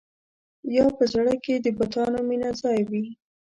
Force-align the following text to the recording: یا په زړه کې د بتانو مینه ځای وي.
یا 0.75 0.85
په 0.97 1.03
زړه 1.13 1.33
کې 1.43 1.55
د 1.59 1.67
بتانو 1.77 2.19
مینه 2.27 2.49
ځای 2.61 2.79
وي. 2.89 3.05